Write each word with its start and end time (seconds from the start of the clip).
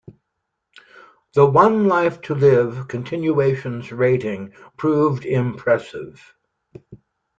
The 1.35 1.45
"One 1.45 1.87
Life 1.87 2.21
to 2.21 2.33
Live" 2.33 2.87
continuation's 2.87 3.91
ratings 3.91 4.51
proved 4.75 5.25
impressive. 5.25 6.33